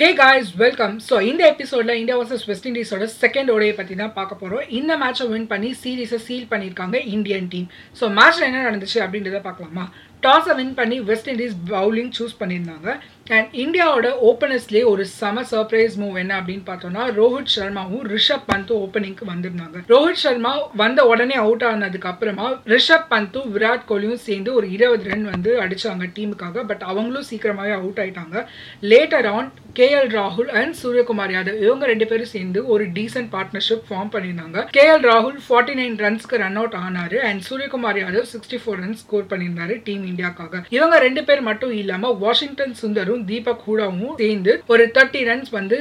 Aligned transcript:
Hey 0.00 0.14
guys 0.14 0.50
welcome 0.56 0.92
so 1.08 1.14
இந்த 1.20 1.42
எபிசோடில் 1.52 1.98
India 1.98 2.16
versus 2.18 2.44
West 2.50 2.68
இண்டீஸோட 2.68 3.06
செகண்ட் 3.22 3.50
ஓடையை 3.54 3.74
பற்றி 3.74 3.94
தான் 3.94 4.12
பார்க்க 4.12 4.34
போகிறோம் 4.34 4.68
இந்த 4.68 4.92
மேட்சை 4.96 5.28
வின் 5.28 5.46
பண்ணி 5.46 5.70
சீரீஸை 5.82 6.18
சீல் 6.26 6.46
பண்ணியிருக்காங்க 6.50 6.96
இந்தியன் 7.06 7.48
டீம் 7.48 7.66
ஸோ 8.00 8.06
மேட்ச்சில் 8.18 8.46
என்ன 8.46 8.62
நடந்துச்சு 8.70 8.98
அப்படின்றத 9.04 9.40
பார்க்கலாமா? 9.40 9.84
டாஸை 10.22 10.54
வின் 10.54 10.74
பண்ணி 10.74 11.00
வெஸ்ட் 11.00 11.28
இண்டீஸ் 11.28 11.56
பவுலிங் 11.66 12.10
சூஸ் 12.18 12.34
பண்ணியிருந்தாங்க. 12.40 12.88
அண்ட் 13.30 13.54
இந்தியாவோட 13.64 14.08
ஓப்பனர்ஸ்லேயே 14.30 14.84
ஒரு 14.84 15.04
செம 15.06 15.42
சர்ப்ரைஸ் 15.50 15.96
மூவ் 16.00 16.16
என்ன 16.16 16.40
அப்படின்னு 16.40 16.66
பார்த்தோம்னா 16.66 17.04
ரோஹித் 17.20 17.52
சர்மாவும் 17.56 18.04
ரிஷப் 18.14 18.46
பந்தும் 18.52 18.80
ஓப்பனிங்க்கு 18.84 19.24
வந்திருந்தாங்க. 19.32 19.78
ரோஹித் 19.88 20.22
சர்மா 20.24 20.52
வந்த 20.74 21.06
உடனே 21.06 21.34
அவுட் 21.34 21.64
ஆனதுக்கு 21.64 22.08
அப்புறமா 22.08 22.46
ரிஷப் 22.66 23.08
பந்தும் 23.10 23.48
விராட் 23.54 23.86
கோலியும் 23.88 24.24
சேர்ந்து 24.26 24.54
ஒரு 24.54 24.70
இருபது 24.72 25.08
ரன் 25.10 25.24
வந்து 25.30 25.60
அடிச்சாங்க 25.60 26.06
டீமுக்காக. 26.18 26.66
பட் 26.66 26.82
அவங்களும் 26.82 27.22
சீக்கிரமாகவே 27.22 27.74
அவுட் 27.74 27.98
ஆயிட்டாங்க. 27.98 28.46
லேட்டர் 28.82 29.28
ஆன் 29.28 29.52
கே 29.72 29.86
எல் 29.94 30.10
ராகுல் 30.18 30.50
அண்ட் 30.60 30.76
சூரியகுமார் 30.82 31.32
யாதவ் 31.34 31.60
இவங்க 31.62 31.86
ரெண்டு 31.86 32.06
பேரும் 32.06 32.32
சேர்ந்து 32.34 32.66
ஒரு 32.66 32.84
டீசென்ட் 32.86 33.30
பார்ட்னர்ஷிப் 33.34 33.84
ஃபார்ம் 33.90 34.12
பண்ணியிருந்தாங்க. 34.14 34.64
கே 34.70 34.84
எல் 34.90 35.06
ராகுல் 35.10 35.38
ஃபார்ட்டி 35.48 35.76
நைன் 35.80 35.96
ரன்ஸ்க்கு 36.04 36.40
ரன் 36.44 36.56
அவுட் 36.56 36.76
ஆனாரு. 36.86 37.16
And 37.16 37.42
Suryakumar 37.50 38.00
Yadav 38.02 38.30
sixty 38.32 38.58
four 38.64 38.80
run 38.84 38.98
score 39.02 39.30
பண்ணியிருந்தாரு 39.30 39.80
டீம் 39.84 40.04
இந்தியாக்காக. 40.06 40.62
இவங்க 40.68 40.98
ரெண்டு 40.98 41.24
பேர் 41.24 41.40
மட்டும் 41.40 41.72
இல்லாமல் 41.72 42.16
வாஷிங்டன் 42.16 42.74
சுந்தரும் 42.82 43.19
தீபக் 43.30 43.64
ஹூடாவும் 43.66 44.16
சேர்ந்து 44.22 44.54
ஒரு 44.72 44.86
தேர்ட்டி 44.96 45.22
ரன்ஸ் 45.30 45.50
வந்து 45.58 45.78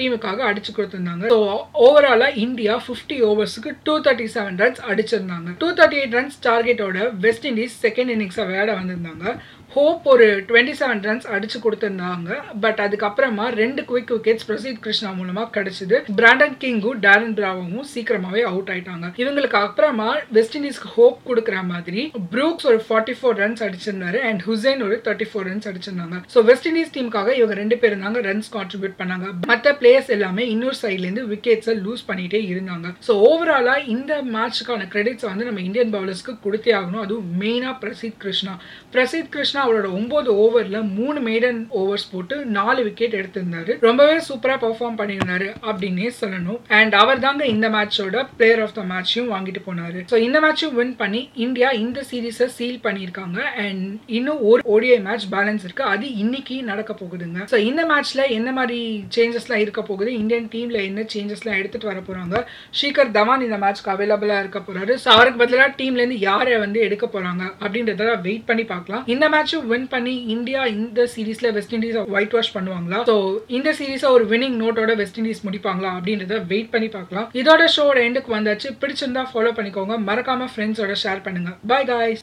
டீமுக்காக 0.00 0.44
அடிச்சு 0.50 0.72
கொடுத்திருந்தாங்க. 0.78 1.26
ஸோ 1.34 1.38
ஓவராலா 1.86 2.30
இந்தியா 2.46 2.76
ஃபிஃப்டி 2.86 3.18
ஓவர்ஸ்க்கு 3.30 3.72
டூ 3.88 3.96
தேர்ட்டி 4.06 4.28
செவன் 4.36 4.58
ரன்ஸ் 4.64 4.82
அடிச்சிருந்தாங்க 4.92 5.56
டூ 5.62 5.70
தேர்ட்டி 5.80 6.00
எயிட் 6.00 6.18
ரன்ஸ் 6.20 6.40
டார்கெட்டோட 6.48 7.08
வெஸ்ட் 7.26 7.48
இண்டீஸ் 7.52 7.78
செகண்ட் 7.86 8.12
இன்னிங்ஸை 8.16 8.44
விளையாட 8.50 8.72
வந்திருந்தாங்க. 8.80 9.36
ஹோப் 9.72 10.04
ஒரு 10.10 10.26
டுவெண்ட்டி 10.48 10.74
செவன் 10.78 11.02
ரன்ஸ் 11.06 11.26
அடிச்சு 11.34 11.58
கொடுத்துருந்தாங்க. 11.64 12.28
பட் 12.62 12.78
அதுக்கப்புறமா 12.84 13.46
ரெண்டு 13.58 13.80
குவிக் 13.88 14.12
விக்கெட்ஸ் 14.14 14.46
பிரசீத் 14.48 14.80
கிருஷ்ணா 14.84 15.10
மூலமா 15.18 15.42
கிடைச்சது. 15.56 15.96
பிராண்டன் 16.18 16.54
கிங்கும் 16.62 17.00
டேரன் 17.04 17.34
பிராவும் 17.38 17.84
சீக்கிரமாவே 17.90 18.42
அவுட் 18.50 18.70
ஆயிட்டாங்க. 18.74 19.08
இவங்களுக்கு 19.22 19.58
அப்புறமா 19.64 20.08
வெஸ்ட் 20.36 20.56
இண்டீஸ்க்கு 20.58 20.92
ஹோப் 20.94 21.18
கொடுக்குற 21.28 21.58
மாதிரி 21.72 22.04
ப்ரூக்ஸ் 22.32 22.68
ஒரு 22.70 22.80
ஃபார்ட்டி 22.86 23.16
ஃபோர் 23.18 23.36
ரன்ஸ் 23.42 23.62
அடிச்சிருந்தாரு 23.66 24.20
அண்ட் 24.28 24.42
ஹுசைன் 24.46 24.82
ஒரு 24.86 24.96
தேர்ட்டி 25.08 25.28
ஃபோர் 25.32 25.46
ரன்ஸ் 25.50 25.68
அடிச்சிருந்தாங்க. 25.72 26.18
ஸோ 26.34 26.44
வெஸ்ட் 26.50 26.68
இண்டீஸ் 26.70 26.77
டீமுக்காக 26.94 27.34
இவங்க 27.38 27.54
ரெண்டு 27.60 27.78
பேர் 27.80 27.92
இருந்தாங்க 27.92 28.20
ரன்ஸ் 28.28 28.50
கான்ட்ரிபியூட் 28.56 28.96
பண்ணாங்க. 29.00 29.26
மற்ற 29.50 29.72
பிளேயர்ஸ் 29.80 30.10
எல்லாமே 30.16 30.44
இன்னொரு 30.54 30.76
சைட்லேருந்து 30.82 31.24
விக்கெட்ஸை 31.32 31.74
லூஸ் 31.84 32.02
பண்ணிட்டே 32.10 32.40
இருந்தாங்க. 32.52 32.88
ஸோ 33.06 33.14
ஓவராலா 33.28 33.74
இந்த 33.94 34.12
மேட்ச்சுக்கான 34.34 34.88
கிரெடிட்ஸை 34.94 35.28
வந்து 35.30 35.48
நம்ம 35.48 35.62
இந்தியன் 35.68 35.92
பவுலர்ஸ்க்கு 35.96 36.34
கொடுத்தே 36.44 36.74
ஆகணும். 36.78 37.02
அதுவும் 37.04 37.28
மெயினாக 37.42 37.74
பிரசீத் 37.82 38.18
கிருஷ்ணா. 38.24 38.54
பிரசீத் 38.94 39.32
கிருஷ்ணா 39.36 39.60
அவரோட 39.66 39.90
ஒன்பது 39.98 40.30
ஓவர்ல 40.44 40.80
மூணு 40.98 41.20
மேடன் 41.28 41.60
ஓவர்ஸ் 41.80 42.08
போட்டு 42.12 42.36
நாலு 42.58 42.80
விக்கெட் 42.88 43.18
எடுத்திருந்தாரு. 43.20 43.74
ரொம்பவே 43.88 44.16
சூப்பரா 44.28 44.56
பெர்ஃபார்ம் 44.64 44.98
பண்ணியிருந்தாரு 45.00 45.48
அப்படின்னே 45.68 46.10
சொல்லணும். 46.20 46.60
அண்ட் 46.78 46.94
அவர் 47.02 47.24
தாங்க 47.26 47.46
இந்த 47.54 47.68
மேட்சோட 47.76 48.26
பிளேயர் 48.38 48.62
ஆஃப் 48.64 48.76
த 48.78 48.84
மேட்சையும் 48.92 49.30
வாங்கிட்டு 49.34 49.62
போனாரு. 49.68 50.00
ஸோ 50.12 50.16
இந்த 50.26 50.40
மேட்சும் 50.46 50.76
வின் 50.80 50.96
பண்ணி 51.02 51.22
இந்தியா 51.46 51.70
இந்த 51.84 52.04
சீரீஸை 52.10 52.48
சீல் 52.58 52.80
பண்ணியிருக்காங்க. 52.86 53.38
அண்ட் 53.64 53.84
இன்னும் 54.18 54.40
ஒரு 54.50 54.62
ஓடிஐ 54.74 54.98
மேட்ச் 55.08 55.26
பேலன்ஸ் 55.34 55.64
இருக்கு. 55.66 55.84
அது 55.94 56.06
இன்னைக்கு 56.24 56.56
நடக்க 56.70 56.92
போகுதுங்க. 57.00 57.40
ஸோ 57.52 57.56
இந்த 57.70 57.82
மேட்ச்ல 57.90 58.22
என்ன 58.38 58.52
மாதிரி 58.58 58.80
சேஞ்சஸ்லாம் 59.16 59.62
இருக்க 59.64 59.82
போகுது? 59.90 60.10
இந்தியன் 60.20 60.48
டீம்ல 60.54 60.78
என்ன 60.88 61.04
சேஞ்சஸ்லாம் 61.14 61.58
எடுத்துட்டு 61.60 61.90
வர 61.90 62.00
போறாங்க? 62.08 62.42
ஷீகர் 62.80 63.12
தவான் 63.18 63.44
இந்த 63.46 63.58
மேட்ச்க்கு 63.64 63.92
அவைலபிளா 63.94 64.38
இருக்க 64.44 64.60
போறாரு. 64.68 64.94
ஸோ 65.04 65.08
அவருக்கு 65.16 65.42
பதிலாக 65.44 65.70
டீம்ல 65.80 66.02
இருந்து 66.02 66.18
யாரை 66.28 66.56
வந்து 66.64 66.80
எடுக்க 66.88 67.06
போறாங்க? 67.14 67.44
அப்படின்றத 67.64 68.06
வெயிட் 68.26 68.46
பண்ணி 68.50 68.66
பார்க்கலாம். 68.72 69.04
இந்த 69.14 69.28
மேட்சும் 69.34 69.66
வின் 69.72 69.88
பண்ணி 69.94 70.14
இந்தியா 70.36 70.62
இந்த 70.76 71.08
சீரீஸ்ல 71.14 71.52
வெஸ்ட் 71.58 71.74
இண்டீஸ் 71.78 71.98
ஒயிட் 72.16 72.36
வாஷ் 72.38 72.54
பண்ணுவாங்களா? 72.56 73.00
ஸோ 73.10 73.16
இந்த 73.58 73.70
சீரீஸை 73.80 74.10
ஒரு 74.16 74.26
வின்னிங் 74.32 74.58
நோட்டோட 74.62 74.94
வெஸ்ட் 75.02 75.20
இண்டீஸ் 75.22 75.44
முடிப்பாங்களா? 75.46 75.92
அப்படின்றத 75.98 76.40
வெயிட் 76.52 76.72
பண்ணி 76.74 76.90
பார்க்கலாம். 76.96 77.28
இதோட 77.42 77.62
ஷோட 77.76 77.96
எண்டுக்கு 78.08 78.36
வந்தாச்சு. 78.36 78.70
பிடிச்சிருந்தா 78.82 79.24
ஃபாலோ 79.32 79.52
பண்ணிக்கோங்க. 79.58 79.96
மறக்காம 80.08 80.48
ஃப்ரெண்ட்ஸோட 80.52 80.94
ஷேர் 81.02 81.24
பண்ணுங்க. 81.26 81.50
Bye 81.70 81.86
guys 81.90 82.16